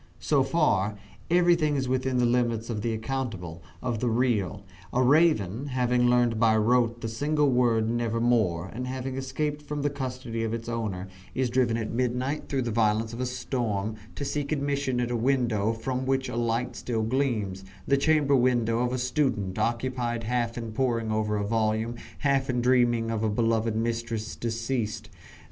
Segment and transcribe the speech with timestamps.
[0.19, 0.97] So far,
[1.29, 4.63] everything is within the limits of the accountable of the real.
[4.91, 9.91] A raven, having learned by rote the single word "Nevermore," and having escaped from the
[9.91, 14.25] custody of its owner, is driven at midnight, through the violence of a storm, to
[14.25, 18.91] seek admission at a window from which a light still gleams the chamber window of
[18.93, 23.75] a student, occupied half in poring over a volume, half in dreaming of a beloved
[23.75, 25.09] mistress deceased.